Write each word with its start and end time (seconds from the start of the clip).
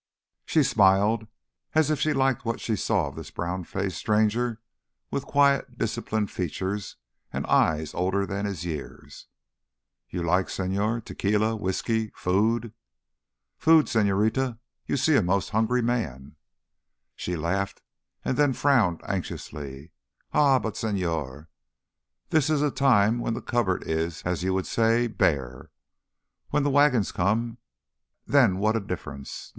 She 0.47 0.63
smiled 0.63 1.27
as 1.75 1.91
if 1.91 1.99
she 1.99 2.11
liked 2.11 2.43
what 2.43 2.59
she 2.59 2.75
saw 2.75 3.07
of 3.09 3.15
this 3.15 3.29
brown 3.29 3.65
faced 3.65 3.97
stranger 3.99 4.59
with 5.11 5.27
quiet, 5.27 5.77
disciplined 5.77 6.31
features 6.31 6.95
and 7.31 7.45
eyes 7.45 7.93
older 7.93 8.25
than 8.25 8.47
his 8.47 8.65
years. 8.65 9.27
"You 10.09 10.23
like, 10.23 10.47
señor... 10.47 11.05
tequila... 11.05 11.55
whiskee... 11.55 12.11
food?" 12.15 12.73
"Food, 13.59 13.85
señorita. 13.85 14.57
You 14.87 14.97
see 14.97 15.15
a 15.17 15.21
most 15.21 15.51
hungry 15.51 15.83
man." 15.83 16.35
She 17.15 17.35
laughed 17.35 17.83
and 18.25 18.37
then 18.37 18.53
frowned 18.53 19.01
anxiously. 19.07 19.91
"Ah, 20.33 20.57
but, 20.57 20.73
señor, 20.73 21.45
this 22.31 22.49
is 22.49 22.63
a 22.63 22.71
time 22.71 23.19
when 23.19 23.35
the 23.35 23.39
cupboard 23.43 23.83
is, 23.85 24.23
as 24.23 24.41
you 24.41 24.51
would 24.55 24.65
say, 24.65 25.05
bare! 25.05 25.69
When 26.49 26.63
the 26.63 26.71
wagons 26.71 27.11
come—then 27.11 28.57
what 28.57 28.75
a 28.75 28.79
difference! 28.79 29.49